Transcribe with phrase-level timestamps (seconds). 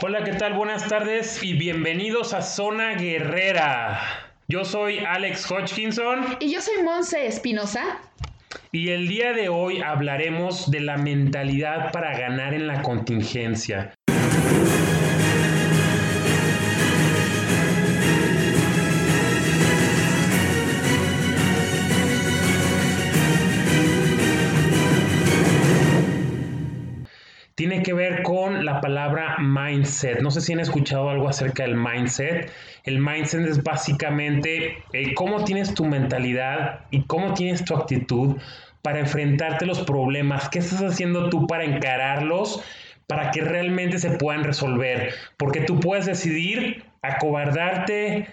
[0.00, 0.54] Hola, ¿qué tal?
[0.54, 3.98] Buenas tardes y bienvenidos a Zona Guerrera.
[4.46, 6.36] Yo soy Alex Hodgkinson.
[6.38, 7.98] Y yo soy Monse Espinosa.
[8.70, 13.92] Y el día de hoy hablaremos de la mentalidad para ganar en la contingencia.
[27.58, 30.20] Tiene que ver con la palabra mindset.
[30.20, 32.52] No sé si han escuchado algo acerca del mindset.
[32.84, 38.36] El mindset es básicamente eh, cómo tienes tu mentalidad y cómo tienes tu actitud
[38.80, 40.48] para enfrentarte los problemas.
[40.48, 42.62] ¿Qué estás haciendo tú para encararlos?
[43.08, 45.12] Para que realmente se puedan resolver.
[45.36, 48.28] Porque tú puedes decidir acobardarte,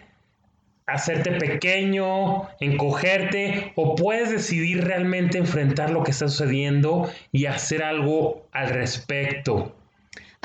[0.88, 8.48] hacerte pequeño, encogerte, o puedes decidir realmente enfrentar lo que está sucediendo y hacer algo
[8.52, 9.74] al respecto.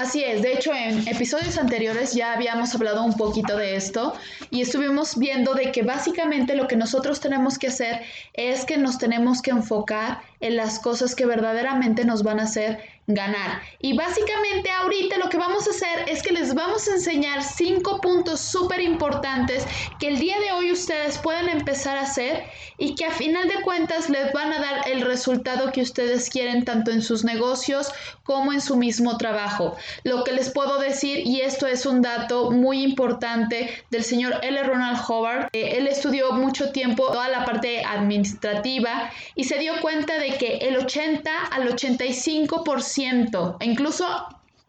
[0.01, 4.15] Así es, de hecho en episodios anteriores ya habíamos hablado un poquito de esto
[4.51, 8.01] y estuvimos viendo de que básicamente lo que nosotros tenemos que hacer
[8.33, 12.79] es que nos tenemos que enfocar en las cosas que verdaderamente nos van a hacer
[13.15, 13.61] ganar.
[13.81, 18.01] Y básicamente ahorita lo que vamos a hacer es que les vamos a enseñar cinco
[18.01, 19.65] puntos súper importantes
[19.99, 22.45] que el día de hoy ustedes pueden empezar a hacer
[22.79, 26.65] y que a final de cuentas les van a dar el resultado que ustedes quieren
[26.65, 29.77] tanto en sus negocios como en su mismo trabajo.
[30.05, 34.63] Lo que les puedo decir, y esto es un dato muy importante del señor L.
[34.63, 40.30] Ronald Howard, él estudió mucho tiempo toda la parte administrativa y se dio cuenta de
[40.39, 44.07] que el 80 al 85%, incluso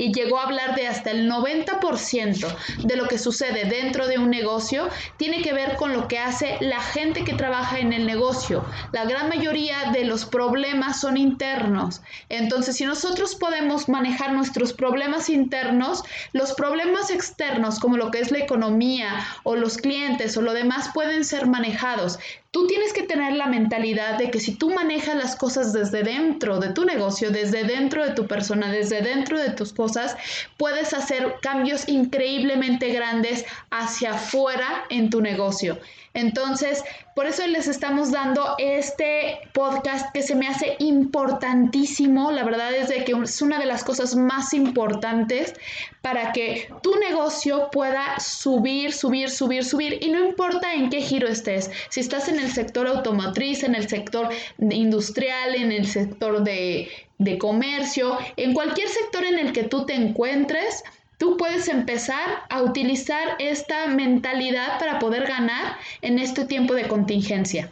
[0.01, 2.47] y llegó a hablar de hasta el 90%
[2.83, 6.57] de lo que sucede dentro de un negocio tiene que ver con lo que hace
[6.59, 8.65] la gente que trabaja en el negocio.
[8.93, 12.01] La gran mayoría de los problemas son internos.
[12.29, 16.03] Entonces, si nosotros podemos manejar nuestros problemas internos,
[16.33, 20.89] los problemas externos, como lo que es la economía o los clientes o lo demás,
[20.95, 22.17] pueden ser manejados.
[22.51, 26.59] Tú tienes que tener la mentalidad de que si tú manejas las cosas desde dentro
[26.59, 30.17] de tu negocio, desde dentro de tu persona, desde dentro de tus cosas,
[30.57, 35.79] puedes hacer cambios increíblemente grandes hacia afuera en tu negocio.
[36.13, 36.83] Entonces,
[37.15, 42.31] por eso les estamos dando este podcast que se me hace importantísimo.
[42.31, 45.53] La verdad es de que es una de las cosas más importantes
[46.01, 49.97] para que tu negocio pueda subir, subir, subir, subir.
[50.01, 51.69] Y no importa en qué giro estés.
[51.89, 54.29] Si estás en el sector automotriz, en el sector
[54.59, 59.95] industrial, en el sector de, de comercio, en cualquier sector en el que tú te
[59.95, 60.83] encuentres,
[61.21, 67.69] tú puedes empezar a utilizar esta mentalidad para poder ganar en este tiempo de contingencia.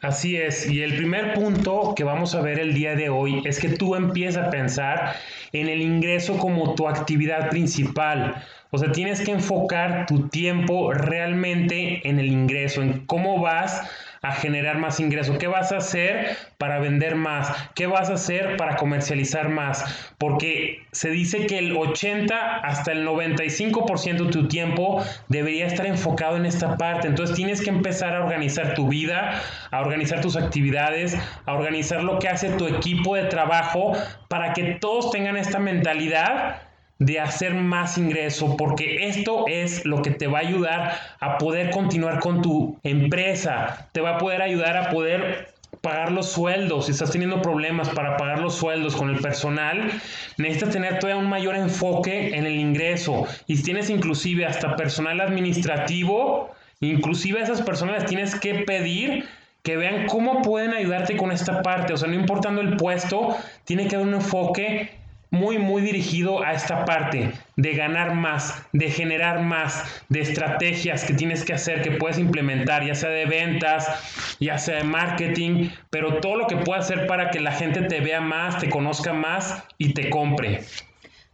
[0.00, 3.60] Así es, y el primer punto que vamos a ver el día de hoy es
[3.60, 5.14] que tú empiezas a pensar
[5.52, 8.42] en el ingreso como tu actividad principal.
[8.70, 13.88] O sea, tienes que enfocar tu tiempo realmente en el ingreso, en cómo vas
[14.22, 15.38] a generar más ingreso?
[15.38, 17.52] ¿Qué vas a hacer para vender más?
[17.74, 19.84] ¿Qué vas a hacer para comercializar más?
[20.18, 26.36] Porque se dice que el 80 hasta el 95% de tu tiempo debería estar enfocado
[26.36, 27.08] en esta parte.
[27.08, 29.40] Entonces tienes que empezar a organizar tu vida,
[29.70, 33.92] a organizar tus actividades, a organizar lo que hace tu equipo de trabajo
[34.28, 36.67] para que todos tengan esta mentalidad
[36.98, 41.70] de hacer más ingreso, porque esto es lo que te va a ayudar a poder
[41.70, 46.92] continuar con tu empresa, te va a poder ayudar a poder pagar los sueldos, si
[46.92, 49.90] estás teniendo problemas para pagar los sueldos con el personal,
[50.36, 53.26] necesitas tener todavía un mayor enfoque en el ingreso.
[53.46, 56.50] Y si tienes inclusive hasta personal administrativo,
[56.80, 59.26] inclusive a esas personas tienes que pedir
[59.62, 61.92] que vean cómo pueden ayudarte con esta parte.
[61.92, 64.90] O sea, no importando el puesto, tiene que haber un enfoque
[65.30, 71.14] muy, muy dirigido a esta parte de ganar más, de generar más, de estrategias que
[71.14, 76.20] tienes que hacer, que puedes implementar, ya sea de ventas, ya sea de marketing, pero
[76.20, 79.64] todo lo que puedas hacer para que la gente te vea más, te conozca más
[79.76, 80.62] y te compre.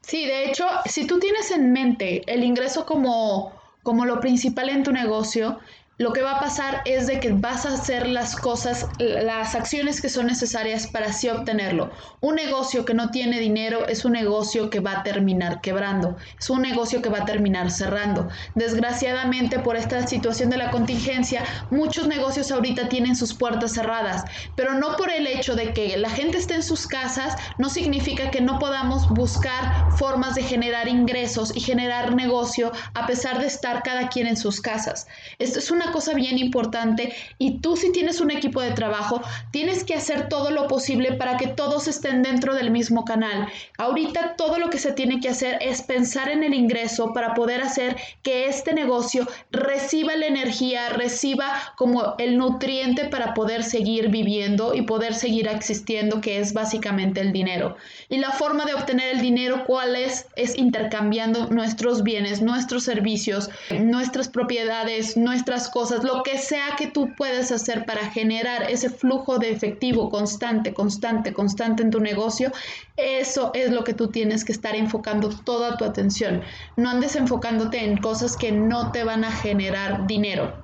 [0.01, 3.53] Sí, de hecho, si tú tienes en mente el ingreso como,
[3.83, 5.61] como lo principal en tu negocio,
[5.97, 10.01] lo que va a pasar es de que vas a hacer las cosas, las acciones
[10.01, 11.93] que son necesarias para así obtenerlo.
[12.21, 16.51] Un negocio que no tiene dinero es un negocio que va a terminar quebrando, es
[16.51, 18.29] un negocio que va a terminar cerrando.
[18.57, 24.25] Desgraciadamente por esta situación de la contingencia, muchos negocios ahorita tienen sus puertas cerradas,
[24.57, 28.33] pero no por el hecho de que la gente esté en sus casas, no significa
[28.33, 33.85] que no podamos buscar formas de generar ingresos y generar negocio a pesar de estar
[33.85, 35.07] cada quien en sus casas.
[35.39, 39.21] Esto es una una cosa bien importante y tú si tienes un equipo de trabajo,
[39.51, 43.49] tienes que hacer todo lo posible para que todos estén dentro del mismo canal.
[43.79, 47.61] Ahorita todo lo que se tiene que hacer es pensar en el ingreso para poder
[47.61, 54.75] hacer que este negocio reciba la energía, reciba como el nutriente para poder seguir viviendo
[54.75, 57.77] y poder seguir existiendo, que es básicamente el dinero.
[58.09, 60.27] Y la forma de obtener el dinero, ¿cuál es?
[60.37, 67.13] Es intercambiando nuestros bienes, nuestros servicios, nuestras propiedades, nuestras cosas, lo que sea que tú
[67.17, 72.53] puedes hacer para generar ese flujo de efectivo constante, constante, constante en tu negocio,
[72.97, 76.43] eso es lo que tú tienes que estar enfocando toda tu atención.
[76.77, 80.55] No andes enfocándote en cosas que no te van a generar dinero.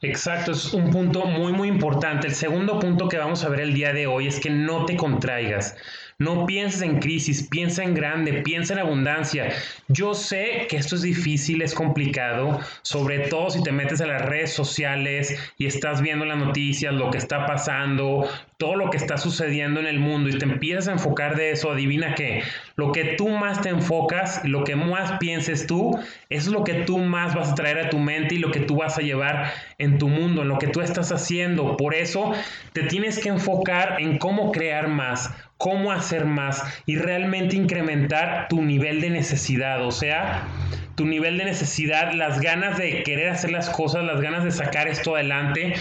[0.00, 2.28] Exacto, es un punto muy muy importante.
[2.28, 4.94] El segundo punto que vamos a ver el día de hoy es que no te
[4.96, 5.74] contraigas.
[6.20, 9.54] No pienses en crisis, piensa en grande, piensa en abundancia.
[9.88, 14.20] Yo sé que esto es difícil, es complicado, sobre todo si te metes a las
[14.20, 18.28] redes sociales y estás viendo las noticias, lo que está pasando,
[18.58, 21.72] todo lo que está sucediendo en el mundo y te empiezas a enfocar de eso,
[21.72, 22.42] adivina que
[22.76, 26.98] lo que tú más te enfocas, lo que más pienses tú, es lo que tú
[26.98, 29.96] más vas a traer a tu mente y lo que tú vas a llevar en
[29.96, 31.78] tu mundo, en lo que tú estás haciendo.
[31.78, 32.34] Por eso
[32.74, 38.62] te tienes que enfocar en cómo crear más cómo hacer más y realmente incrementar tu
[38.62, 40.48] nivel de necesidad, o sea,
[40.94, 44.88] tu nivel de necesidad, las ganas de querer hacer las cosas, las ganas de sacar
[44.88, 45.74] esto adelante,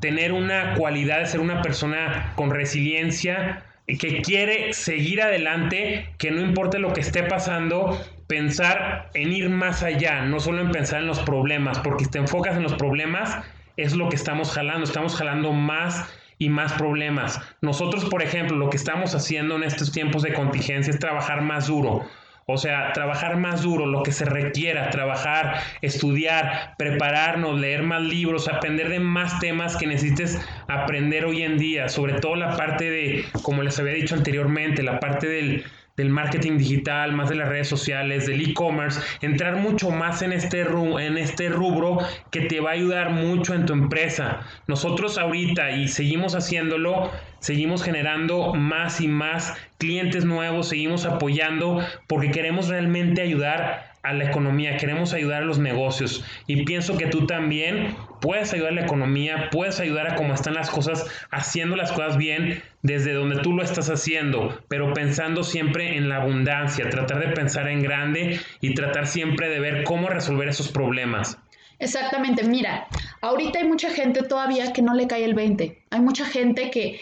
[0.00, 6.42] tener una cualidad de ser una persona con resiliencia, que quiere seguir adelante, que no
[6.42, 11.06] importa lo que esté pasando, pensar en ir más allá, no solo en pensar en
[11.06, 13.38] los problemas, porque si te enfocas en los problemas,
[13.78, 16.06] es lo que estamos jalando, estamos jalando más
[16.42, 17.40] y más problemas.
[17.60, 21.68] Nosotros, por ejemplo, lo que estamos haciendo en estos tiempos de contingencia es trabajar más
[21.68, 22.04] duro.
[22.46, 28.48] O sea, trabajar más duro, lo que se requiera, trabajar, estudiar, prepararnos, leer más libros,
[28.48, 33.24] aprender de más temas que necesites aprender hoy en día, sobre todo la parte de,
[33.42, 35.64] como les había dicho anteriormente, la parte del,
[35.96, 40.62] del marketing digital, más de las redes sociales, del e-commerce, entrar mucho más en este,
[40.62, 41.98] en este rubro
[42.30, 44.40] que te va a ayudar mucho en tu empresa.
[44.66, 47.10] Nosotros ahorita y seguimos haciéndolo,
[47.40, 54.24] seguimos generando más y más clientes nuevos, seguimos apoyando porque queremos realmente ayudar a la
[54.24, 58.82] economía, queremos ayudar a los negocios y pienso que tú también puedes ayudar a la
[58.82, 63.52] economía, puedes ayudar a cómo están las cosas, haciendo las cosas bien desde donde tú
[63.52, 68.74] lo estás haciendo, pero pensando siempre en la abundancia, tratar de pensar en grande y
[68.74, 71.36] tratar siempre de ver cómo resolver esos problemas.
[71.78, 72.86] Exactamente, mira,
[73.20, 77.00] ahorita hay mucha gente todavía que no le cae el 20, hay mucha gente que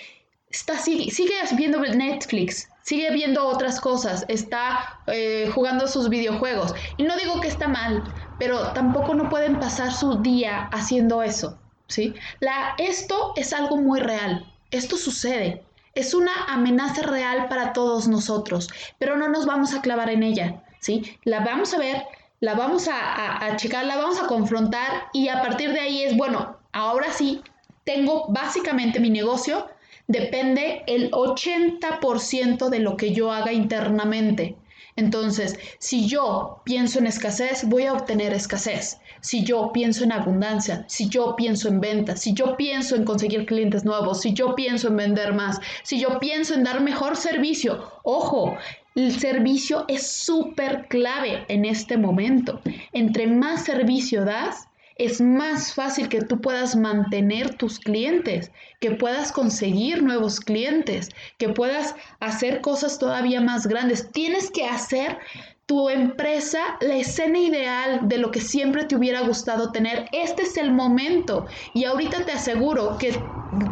[0.50, 6.74] está, sigue, sigue viendo Netflix, sigue viendo otras cosas, está eh, jugando sus videojuegos.
[6.96, 8.02] Y no digo que está mal,
[8.40, 12.14] pero tampoco no pueden pasar su día haciendo eso, ¿sí?
[12.40, 15.62] La, esto es algo muy real, esto sucede,
[15.94, 20.62] es una amenaza real para todos nosotros, pero no nos vamos a clavar en ella,
[20.80, 21.18] ¿sí?
[21.24, 22.02] La vamos a ver,
[22.40, 26.16] la vamos a, a checar, la vamos a confrontar y a partir de ahí es,
[26.16, 27.42] bueno, ahora sí,
[27.84, 29.68] tengo básicamente mi negocio,
[30.06, 34.56] depende el 80% de lo que yo haga internamente.
[34.96, 38.98] Entonces, si yo pienso en escasez, voy a obtener escasez.
[39.20, 43.46] Si yo pienso en abundancia, si yo pienso en ventas, si yo pienso en conseguir
[43.46, 47.90] clientes nuevos, si yo pienso en vender más, si yo pienso en dar mejor servicio,
[48.02, 48.56] ojo,
[48.94, 52.60] el servicio es súper clave en este momento.
[52.92, 54.66] Entre más servicio das,
[55.00, 61.48] es más fácil que tú puedas mantener tus clientes, que puedas conseguir nuevos clientes, que
[61.48, 64.12] puedas hacer cosas todavía más grandes.
[64.12, 65.16] Tienes que hacer
[65.64, 70.06] tu empresa la escena ideal de lo que siempre te hubiera gustado tener.
[70.12, 73.18] Este es el momento y ahorita te aseguro que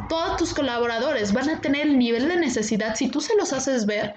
[0.08, 3.85] todos tus colaboradores van a tener el nivel de necesidad si tú se los haces
[3.85, 4.14] ver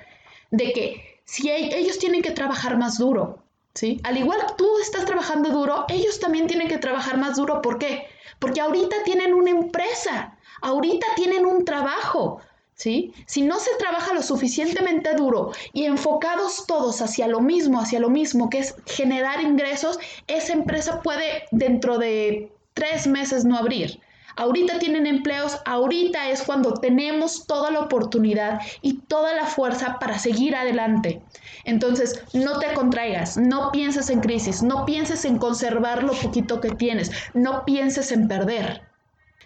[0.52, 4.00] de que si ellos tienen que trabajar más duro, ¿sí?
[4.04, 7.62] Al igual que tú estás trabajando duro, ellos también tienen que trabajar más duro.
[7.62, 8.08] ¿Por qué?
[8.40, 12.42] Porque ahorita tienen una empresa, ahorita tienen un trabajo,
[12.76, 13.14] ¿sí?
[13.28, 18.10] Si no se trabaja lo suficientemente duro y enfocados todos hacia lo mismo, hacia lo
[18.10, 24.00] mismo, que es generar ingresos, esa empresa puede dentro de tres meses no abrir.
[24.36, 30.20] Ahorita tienen empleos, ahorita es cuando tenemos toda la oportunidad y toda la fuerza para
[30.20, 31.22] seguir adelante.
[31.66, 36.72] Entonces, no te contraigas, no pienses en crisis, no pienses en conservar lo poquito que
[36.72, 38.82] tienes, no pienses en perder.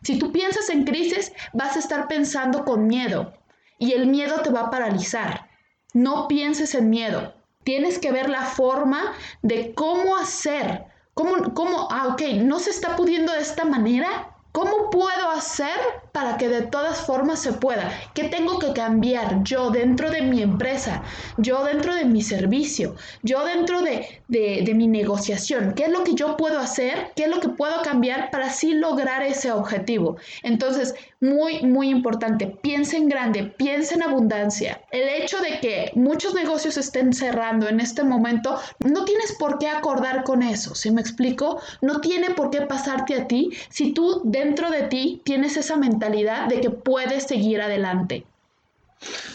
[0.04, 3.34] Si tú piensas en crisis, vas a estar pensando con miedo
[3.80, 5.50] y el miedo te va a paralizar.
[5.94, 7.34] No pienses en miedo.
[7.64, 12.98] Tienes que ver la forma de cómo hacer ¿Cómo, cómo, ah, ok, no se está
[12.98, 14.35] pudiendo de esta manera?
[14.56, 15.78] ¿Cómo puedo hacer
[16.14, 17.92] para que de todas formas se pueda?
[18.14, 21.04] ¿Qué tengo que cambiar yo dentro de mi empresa?
[21.36, 22.96] Yo dentro de mi servicio?
[23.22, 25.74] Yo dentro de, de, mi negociación?
[25.76, 27.12] ¿Qué es lo que yo puedo hacer?
[27.18, 30.16] ¿Qué es lo que puedo cambiar para así lograr ese objetivo?
[30.42, 34.82] Entonces, muy, muy importante, piensa en grande, piensa en abundancia.
[34.92, 39.68] El hecho de que muchos negocios estén cerrando en este momento, no tienes por qué
[39.68, 41.60] acordar con eso, ¿sí me explico?
[41.82, 46.48] No tiene por qué pasarte a ti si tú dentro de ti tienes esa mentalidad
[46.48, 48.24] de que puedes seguir adelante.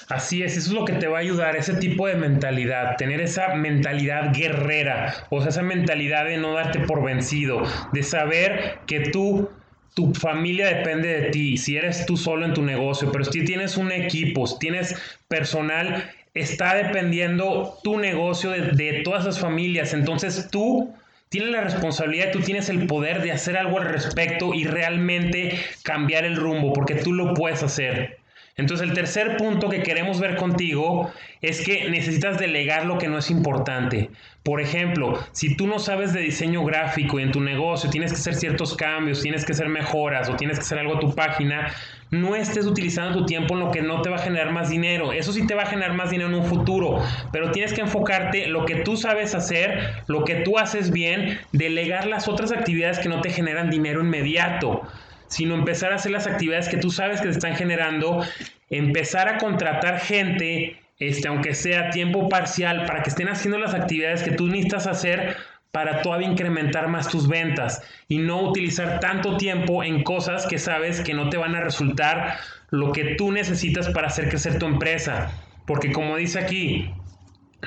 [0.08, 3.20] Así es, eso es lo que te va a ayudar, ese tipo de mentalidad, tener
[3.20, 7.62] esa mentalidad guerrera, o sea, esa mentalidad de no darte por vencido,
[7.92, 9.48] de saber que tú
[9.94, 13.76] tu familia depende de ti, si eres tú solo en tu negocio, pero si tienes
[13.76, 14.94] un equipo, si tienes
[15.26, 19.92] personal, está dependiendo tu negocio de, de todas las familias.
[19.92, 20.94] Entonces tú
[21.30, 26.25] tienes la responsabilidad, tú tienes el poder de hacer algo al respecto y realmente cambiar
[26.25, 28.19] el rumbo, porque tú lo puedes hacer.
[28.60, 33.18] Entonces el tercer punto que queremos ver contigo es que necesitas delegar lo que no
[33.18, 34.10] es importante.
[34.42, 38.18] Por ejemplo, si tú no sabes de diseño gráfico y en tu negocio tienes que
[38.18, 41.72] hacer ciertos cambios, tienes que hacer mejoras o tienes que hacer algo a tu página,
[42.10, 45.12] no estés utilizando tu tiempo en lo que no te va a generar más dinero.
[45.12, 47.02] Eso sí te va a generar más dinero en un futuro,
[47.32, 52.06] pero tienes que enfocarte lo que tú sabes hacer, lo que tú haces bien, delegar
[52.06, 54.82] las otras actividades que no te generan dinero inmediato
[55.30, 58.22] sino empezar a hacer las actividades que tú sabes que te están generando,
[58.68, 64.22] empezar a contratar gente, este, aunque sea tiempo parcial, para que estén haciendo las actividades
[64.22, 65.37] que tú necesitas hacer
[65.70, 71.00] para todavía incrementar más tus ventas y no utilizar tanto tiempo en cosas que sabes
[71.00, 72.38] que no te van a resultar
[72.70, 75.30] lo que tú necesitas para hacer crecer tu empresa.
[75.64, 76.92] Porque como dice aquí,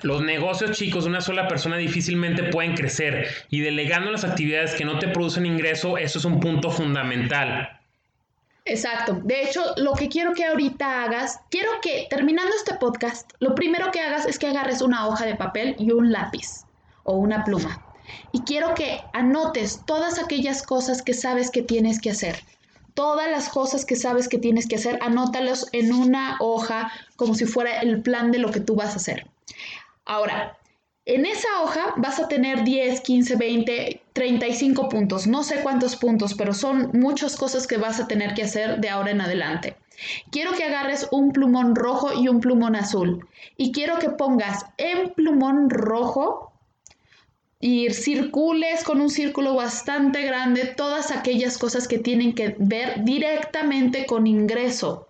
[0.01, 4.85] los negocios chicos de una sola persona difícilmente pueden crecer y delegando las actividades que
[4.85, 7.79] no te producen ingreso, eso es un punto fundamental.
[8.65, 9.19] Exacto.
[9.23, 13.91] De hecho, lo que quiero que ahorita hagas, quiero que terminando este podcast, lo primero
[13.91, 16.65] que hagas es que agarres una hoja de papel y un lápiz
[17.03, 17.85] o una pluma.
[18.31, 22.41] Y quiero que anotes todas aquellas cosas que sabes que tienes que hacer.
[22.93, 27.45] Todas las cosas que sabes que tienes que hacer, anótalos en una hoja como si
[27.45, 29.27] fuera el plan de lo que tú vas a hacer.
[30.05, 30.57] Ahora,
[31.05, 35.27] en esa hoja vas a tener 10, 15, 20, 35 puntos.
[35.27, 38.89] No sé cuántos puntos, pero son muchas cosas que vas a tener que hacer de
[38.89, 39.75] ahora en adelante.
[40.31, 43.27] Quiero que agarres un plumón rojo y un plumón azul.
[43.57, 46.53] Y quiero que pongas en plumón rojo
[47.59, 54.05] y circules con un círculo bastante grande todas aquellas cosas que tienen que ver directamente
[54.05, 55.07] con ingreso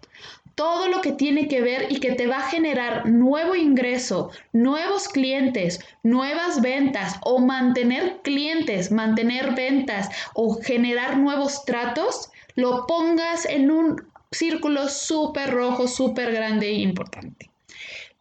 [0.55, 5.07] todo lo que tiene que ver y que te va a generar nuevo ingreso, nuevos
[5.07, 13.72] clientes, nuevas ventas o mantener clientes, mantener ventas o generar nuevos tratos, lo pongas en
[13.72, 17.50] un círculo súper rojo, súper grande e importante.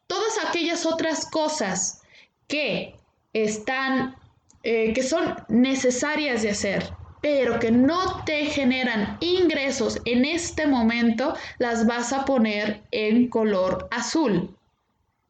[0.06, 2.02] Todas aquellas otras cosas
[2.48, 2.94] que
[3.32, 4.16] están,
[4.62, 11.34] eh, que son necesarias de hacer, pero que no te generan ingresos en este momento,
[11.58, 14.54] las vas a poner en color azul.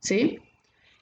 [0.00, 0.40] ¿Sí?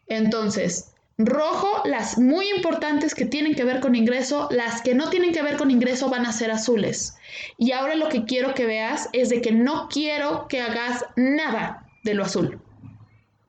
[0.08, 5.32] Entonces, rojo, las muy importantes que tienen que ver con ingreso, las que no tienen
[5.32, 7.16] que ver con ingreso van a ser azules.
[7.56, 11.86] Y ahora lo que quiero que veas es de que no quiero que hagas nada
[12.02, 12.60] de lo azul.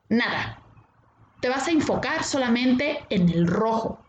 [0.09, 0.59] Nada.
[1.41, 3.99] Te vas a enfocar solamente en el rojo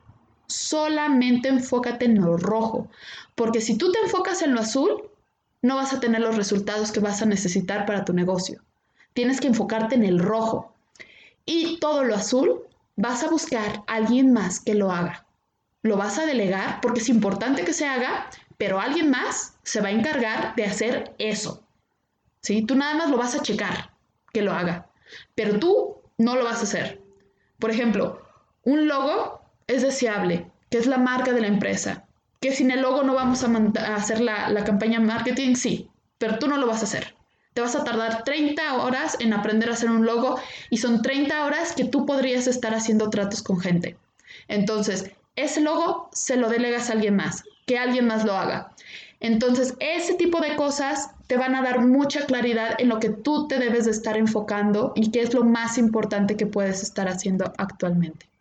[0.52, 2.88] solamente enfócate en lo rojo,
[3.34, 5.10] porque si tú te enfocas en lo azul,
[5.62, 8.62] no vas a tener los resultados que vas a necesitar para tu negocio.
[9.14, 10.74] Tienes que enfocarte en el rojo.
[11.44, 12.62] Y todo lo azul,
[12.96, 15.26] vas a buscar a alguien más que lo haga.
[15.82, 18.28] Lo vas a delegar porque es importante que se haga,
[18.58, 21.62] pero alguien más se va a encargar de hacer eso.
[22.40, 22.62] ¿Sí?
[22.62, 23.92] Tú nada más lo vas a checar
[24.32, 24.88] que lo haga,
[25.34, 27.00] pero tú no lo vas a hacer.
[27.58, 28.20] Por ejemplo,
[28.64, 32.04] un logo es deseable, que es la marca de la empresa,
[32.40, 35.88] que sin el logo no vamos a, hacer la, campaña marketing, sí,
[36.18, 37.14] pero tú no lo vas a hacer.
[37.54, 40.40] Te vas a tardar 30 horas en aprender a hacer un logo
[40.70, 43.96] y son 30 horas que tú podrías estar haciendo tratos con gente.
[44.48, 48.72] Entonces, ese logo se lo delegas a alguien más, que alguien más lo haga.
[49.20, 53.46] Entonces, ese tipo de cosas te van a dar mucha claridad en lo que tú
[53.46, 57.52] te debes de estar enfocando y qué es lo más importante que puedes estar haciendo
[57.56, 58.31] actualmente.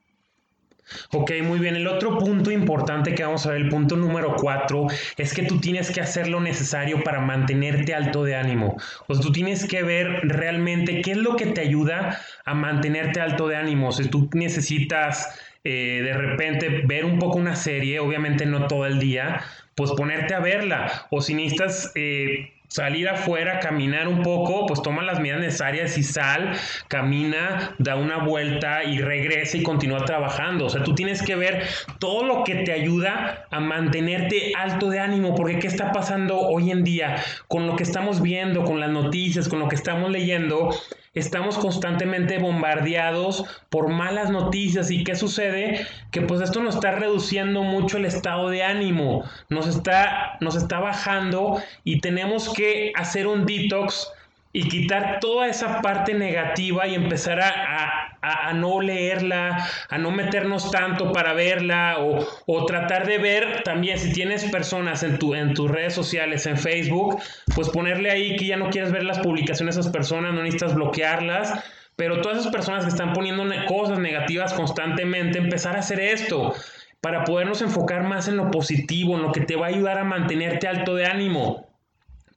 [1.12, 1.76] Ok, muy bien.
[1.76, 5.60] El otro punto importante que vamos a ver, el punto número cuatro, es que tú
[5.60, 8.78] tienes que hacer lo necesario para mantenerte alto de ánimo.
[9.08, 13.22] O sea, tú tienes que ver realmente qué es lo que te ayuda a mantenerte
[13.22, 13.92] alto de ánimo.
[13.92, 19.00] Si tú necesitas eh, de repente ver un poco una serie, obviamente no todo el
[19.00, 19.42] día,
[19.76, 21.08] pues ponerte a verla.
[21.12, 26.04] O si necesitas eh, salir afuera, caminar un poco, pues toma las medidas necesarias y
[26.04, 26.54] sal,
[26.88, 30.68] camina, da una vuelta y regresa y continúa trabajando.
[30.68, 31.66] O sea, tú tienes que ver
[32.00, 36.72] todo lo que te ayuda a mantenerte alto de ánimo, porque ¿qué está pasando hoy
[36.72, 37.18] en día
[37.50, 40.70] con lo que estamos viendo, con las noticias, con lo que estamos leyendo?
[41.14, 44.92] Estamos constantemente bombardeados por malas noticias.
[44.92, 49.68] Y qué sucede que pues esto nos está reduciendo mucho el estado de ánimo, nos
[49.68, 54.12] está nos está bajando y tenemos que hacer un detox
[54.54, 60.72] y quitar toda esa parte negativa y empezar a, a, no leerla, a no meternos
[60.72, 65.54] tanto para verla o, o, tratar de ver también si tienes personas en, tu, en
[65.54, 67.22] tus redes sociales, en Facebook,
[67.56, 70.76] pues ponerle ahí que ya no quieres ver las publicaciones de esas personas, no necesitas
[70.76, 71.64] bloquearlas.
[71.96, 76.54] Pero todas esas personas que están poniendo cosas negativas constantemente, empezar a hacer esto
[77.00, 80.04] para podernos enfocar más en lo positivo, en lo que te va a ayudar a
[80.04, 81.68] mantenerte alto de ánimo.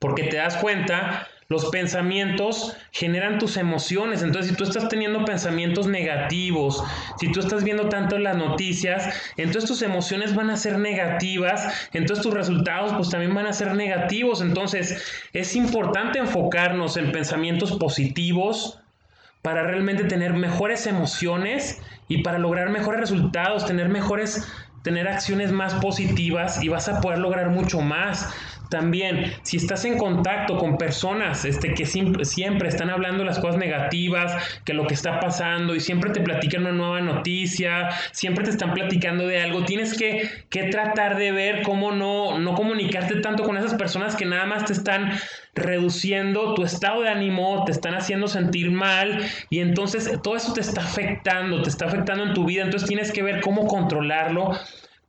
[0.01, 4.25] Porque te das cuenta los pensamientos generan tus emociones.
[4.25, 6.83] Entonces, si tú estás teniendo pensamientos negativos,
[7.21, 12.25] si tú estás viendo tanto las noticias, entonces tus emociones van a ser negativas, entonces
[12.25, 14.41] tus resultados pues también van a ser negativos.
[14.41, 15.01] Entonces,
[15.33, 18.81] es importante enfocarnos en pensamientos positivos
[19.41, 24.45] para realmente tener mejores emociones y para lograr mejores resultados, tener mejores
[24.85, 28.33] tener acciones más positivas y vas a poder lograr mucho más.
[28.75, 34.35] También, si estás en contacto con personas este, que siempre, están hablando las cosas negativas,
[34.65, 38.75] que lo que está pasando y siempre te platican una nueva noticia, siempre te están
[38.75, 43.57] platicando de algo, tienes que, que tratar de ver cómo no, no comunicarte tanto con
[43.57, 45.13] esas personas que nada más te están
[45.55, 50.63] reduciendo tu estado de ánimo, te están haciendo sentir mal y entonces todo eso te
[50.63, 54.51] está afectando, te está afectando en tu vida, entonces tienes que ver cómo controlarlo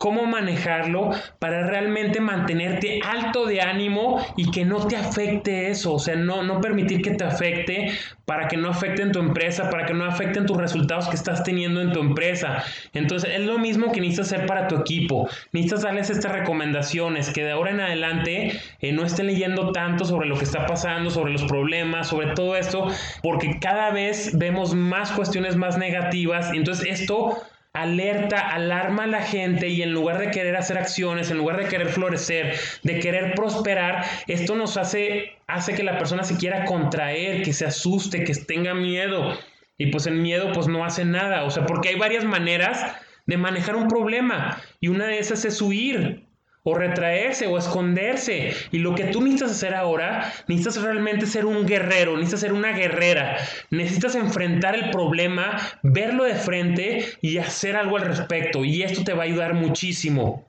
[0.05, 1.09] cómo manejarlo
[1.39, 6.43] para realmente mantenerte alto de ánimo y que no te afecte eso, o sea, no,
[6.43, 7.91] no permitir que te afecte
[8.25, 11.43] para que no afecte en tu empresa, para que no afecten tus resultados que estás
[11.43, 12.63] teniendo en tu empresa.
[12.93, 15.27] Entonces, es lo mismo que necesitas hacer para tu equipo.
[15.53, 20.27] Necesitas darles estas recomendaciones, que de ahora en adelante eh, no estén leyendo tanto sobre
[20.27, 22.89] lo que está pasando, sobre los problemas, sobre todo esto,
[23.23, 26.51] porque cada vez vemos más cuestiones más negativas.
[26.53, 27.41] Entonces, esto
[27.75, 31.67] alerta, alarma a la gente y en lugar de querer hacer acciones, en lugar de
[31.67, 37.43] querer florecer, de querer prosperar, esto nos hace, hace que la persona se quiera contraer,
[37.43, 39.37] que se asuste, que tenga miedo.
[39.77, 43.37] Y pues el miedo pues no hace nada, o sea, porque hay varias maneras de
[43.37, 46.24] manejar un problema y una de esas es huir
[46.65, 48.53] o retraerse o esconderse.
[48.71, 52.71] Y lo que tú necesitas hacer ahora, necesitas realmente ser un guerrero, necesitas ser una
[52.71, 53.37] guerrera,
[53.69, 58.65] necesitas enfrentar el problema, verlo de frente y hacer algo al respecto.
[58.65, 60.43] Y esto te va a ayudar muchísimo.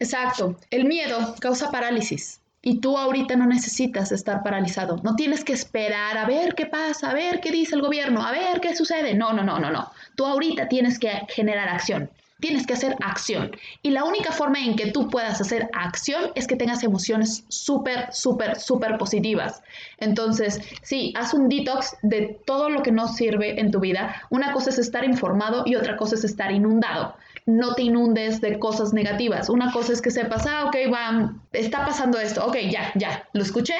[0.00, 0.56] Exacto.
[0.70, 2.40] El miedo causa parálisis.
[2.60, 4.96] Y tú ahorita no necesitas estar paralizado.
[5.04, 8.32] No tienes que esperar a ver qué pasa, a ver qué dice el gobierno, a
[8.32, 9.14] ver qué sucede.
[9.14, 9.92] No, no, no, no, no.
[10.16, 12.10] Tú ahorita tienes que generar acción.
[12.44, 13.56] Tienes que hacer acción.
[13.80, 18.12] Y la única forma en que tú puedas hacer acción es que tengas emociones súper,
[18.12, 19.62] súper, súper positivas.
[19.96, 24.14] Entonces, sí, haz un detox de todo lo que no sirve en tu vida.
[24.28, 27.16] Una cosa es estar informado y otra cosa es estar inundado.
[27.46, 29.48] No te inundes de cosas negativas.
[29.48, 32.44] Una cosa es que sepas, ah, ok, va, está pasando esto.
[32.44, 33.76] Ok, ya, ya, lo escuché.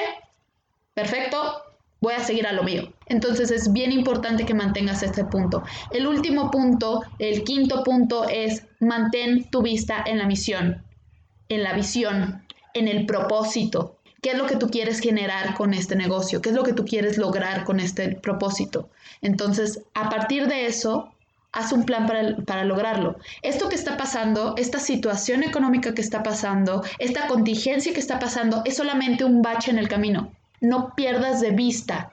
[0.95, 1.37] Perfecto,
[2.01, 2.94] voy a seguir a lo mío.
[3.07, 5.63] Entonces es bien importante que mantengas este punto.
[5.91, 10.83] El último punto, el quinto punto es mantén tu vista en la misión,
[11.49, 13.97] en la visión, en el propósito.
[14.21, 16.41] ¿Qué es lo que tú quieres generar con este negocio?
[16.41, 18.89] ¿Qué es lo que tú quieres lograr con este propósito?
[19.21, 21.13] Entonces, a partir de eso,
[21.51, 23.17] haz un plan para, para, lograrlo.
[23.43, 28.63] Esto que está pasando, esta situación económica que está pasando, esta contingencia que está pasando,
[28.65, 32.11] es solamente un bache en el camino no pierdas de vista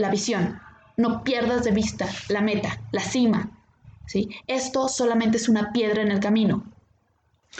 [0.00, 0.60] la visión,
[0.96, 3.50] no pierdas de vista la meta, la cima.
[4.06, 4.28] ¿sí?
[4.46, 6.64] Esto solamente es una piedra en el camino.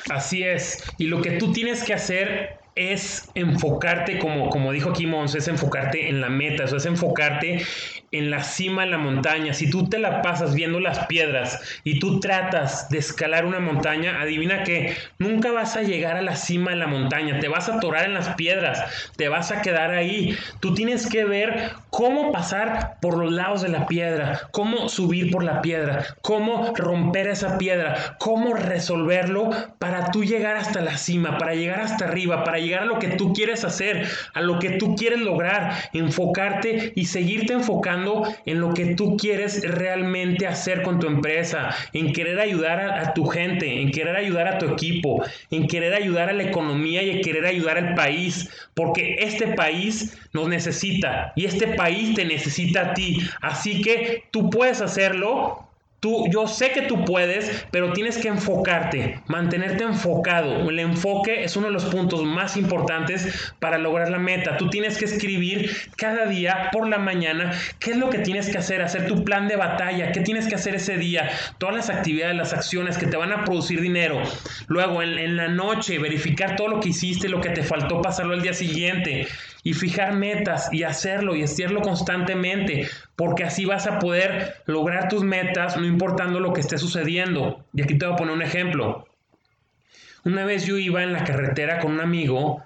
[0.08, 5.06] Así es, y lo que tú tienes que hacer es enfocarte, como, como dijo aquí
[5.06, 7.64] Mons, es enfocarte en la meta, eso es enfocarte
[8.12, 9.54] en la cima de la montaña.
[9.54, 14.20] Si tú te la pasas viendo las piedras y tú tratas de escalar una montaña,
[14.20, 17.76] adivina que nunca vas a llegar a la cima de la montaña, te vas a
[17.76, 20.36] atorar en las piedras, te vas a quedar ahí.
[20.58, 25.44] Tú tienes que ver cómo pasar por los lados de la piedra, cómo subir por
[25.44, 31.54] la piedra, cómo romper esa piedra, cómo resolverlo para tú llegar hasta la cima, para
[31.54, 34.96] llegar hasta arriba, para llegar a lo que tú quieres hacer, a lo que tú
[34.96, 37.99] quieres lograr, enfocarte y seguirte enfocando
[38.46, 43.26] en lo que tú quieres realmente hacer con tu empresa, en querer ayudar a, tu
[43.26, 47.20] gente, en querer ayudar a tu equipo, en querer ayudar a la economía y en
[47.20, 52.94] querer ayudar al país, porque este país nos necesita y este país te necesita a
[52.94, 53.18] ti.
[53.40, 55.69] Así que tú puedes hacerlo
[56.00, 60.70] Tú, yo sé que tú puedes, pero tienes que enfocarte, mantenerte enfocado.
[60.70, 64.56] El enfoque es uno de los puntos más importantes para lograr la meta.
[64.56, 68.56] Tú tienes que escribir cada día por la mañana qué es lo que tienes que
[68.56, 72.34] hacer, hacer tu plan de batalla, qué tienes que hacer ese día, todas las actividades,
[72.34, 74.22] las acciones que te van a producir dinero.
[74.68, 78.40] Luego en, la noche verificar todo lo que hiciste, lo que te faltó pasarlo al
[78.40, 79.28] día siguiente
[79.62, 85.22] y fijar metas y hacerlo y hacerlo constantemente, porque así vas a poder lograr tus
[85.22, 87.64] metas no importando lo que esté sucediendo.
[87.74, 89.06] Y aquí te voy a poner un ejemplo.
[90.24, 92.62] Una vez yo iba en la carretera con un amigo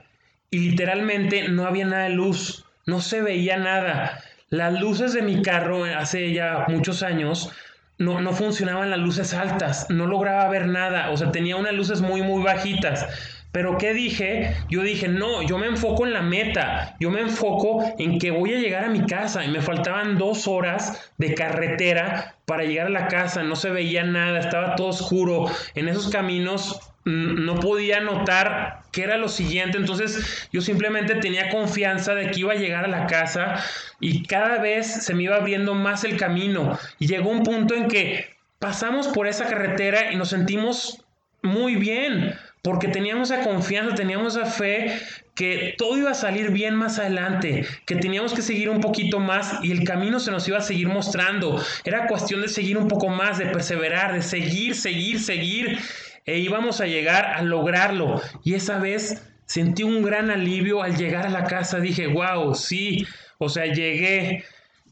[0.50, 4.20] y literalmente no había nada de luz, no se veía nada.
[4.50, 7.50] Las luces de mi carro hace ya muchos años
[7.98, 12.00] no, no funcionaban las luces altas, no lograba ver nada, o sea, tenía unas luces
[12.00, 13.06] muy, muy bajitas.
[13.54, 14.56] Pero ¿qué dije?
[14.68, 18.52] Yo dije, no, yo me enfoco en la meta, yo me enfoco en que voy
[18.52, 19.44] a llegar a mi casa.
[19.44, 24.02] Y me faltaban dos horas de carretera para llegar a la casa, no se veía
[24.02, 30.48] nada, estaba todo oscuro, en esos caminos no podía notar qué era lo siguiente, entonces
[30.52, 33.62] yo simplemente tenía confianza de que iba a llegar a la casa
[34.00, 36.76] y cada vez se me iba abriendo más el camino.
[36.98, 41.04] Y llegó un punto en que pasamos por esa carretera y nos sentimos
[41.44, 44.98] muy bien, porque teníamos esa confianza, teníamos esa fe
[45.34, 49.62] que todo iba a salir bien más adelante, que teníamos que seguir un poquito más
[49.62, 51.62] y el camino se nos iba a seguir mostrando.
[51.84, 55.78] Era cuestión de seguir un poco más, de perseverar, de seguir, seguir, seguir
[56.24, 58.22] e íbamos a llegar a lograrlo.
[58.44, 61.80] Y esa vez sentí un gran alivio al llegar a la casa.
[61.80, 64.42] Dije, wow, sí, o sea, llegué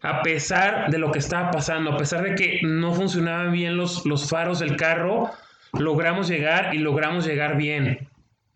[0.03, 4.05] a pesar de lo que estaba pasando, a pesar de que no funcionaban bien los,
[4.05, 5.31] los faros del carro
[5.73, 8.09] logramos llegar y logramos llegar bien.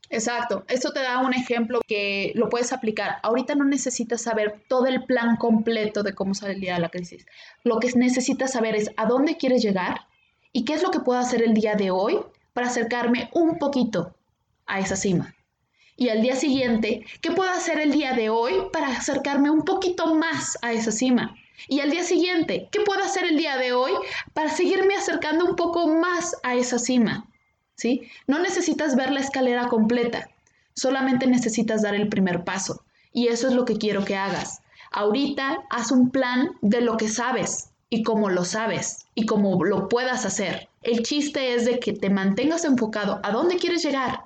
[0.08, 3.16] Exacto, esto te da un ejemplo que lo puedes aplicar.
[3.22, 7.26] Ahorita no necesitas saber todo el plan completo de cómo salir de la crisis.
[7.64, 10.06] Lo que necesitas saber es a dónde quieres llegar
[10.52, 12.20] y qué es lo que puedo hacer el día de hoy
[12.52, 14.14] para acercarme un poquito
[14.66, 15.34] a esa cima.
[15.96, 20.14] Y al día siguiente, ¿qué puedo hacer el día de hoy para acercarme un poquito
[20.14, 21.34] más a esa cima?
[21.68, 23.92] Y al día siguiente, ¿qué puedo hacer el día de hoy
[24.34, 27.28] para seguirme acercando un poco más a esa cima?
[27.76, 28.08] ¿Sí?
[28.26, 30.28] No necesitas ver la escalera completa,
[30.74, 32.84] solamente necesitas dar el primer paso.
[33.12, 34.60] Y eso es lo que quiero que hagas.
[34.92, 39.88] Ahorita haz un plan de lo que sabes y cómo lo sabes y cómo lo
[39.88, 40.68] puedas hacer.
[40.82, 44.24] El chiste es de que te mantengas enfocado a dónde quieres llegar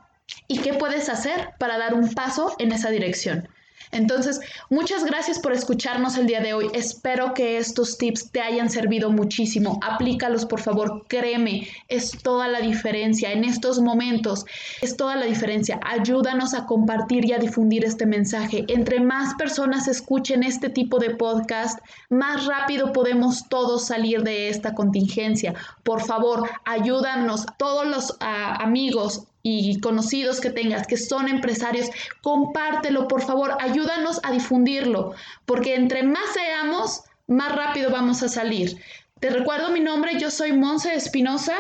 [0.49, 3.49] y qué puedes hacer para dar un paso en esa dirección.
[3.93, 6.69] Entonces, muchas gracias por escucharnos el día de hoy.
[6.75, 9.81] Espero que estos tips te hayan servido muchísimo.
[9.83, 11.05] Aplícalos, por favor.
[11.09, 13.33] Créeme, es toda la diferencia.
[13.33, 14.47] En estos momentos
[14.81, 15.81] es toda la diferencia.
[15.85, 18.65] Ayúdanos a compartir y a difundir este mensaje.
[18.69, 24.75] Entre más personas escuchen este tipo de podcast, más rápido podemos todos salir de esta
[24.75, 25.55] contingencia.
[25.83, 31.89] Por favor, ayúdanos, todos los ah, amigos, y conocidos que tengas que son empresarios,
[32.21, 35.15] compártelo, por favor, ayúdanos a difundirlo,
[35.47, 38.77] porque entre más seamos, más rápido vamos a salir.
[39.21, 41.55] Te recuerdo mi nombre, yo soy Monse Espinosa.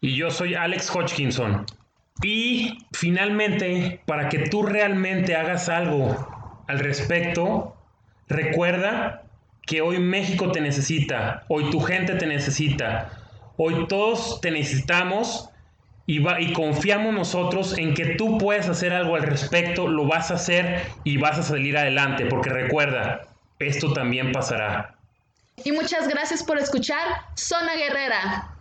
[0.00, 1.64] Y yo soy Alex Hodgkinson.
[2.22, 7.76] Y finalmente, para que tú realmente hagas algo al respecto,
[8.28, 9.22] recuerda
[9.66, 13.10] que hoy México te necesita, hoy tu gente te necesita,
[13.56, 15.50] hoy todos te necesitamos
[16.06, 20.86] y, confiamos nosotros en que tú puedes hacer algo al respecto, lo vas a hacer
[21.02, 23.22] y vas a salir adelante, porque recuerda,
[23.58, 24.96] esto también pasará.
[25.64, 28.53] Y muchas gracias por escuchar Zona Guerrera.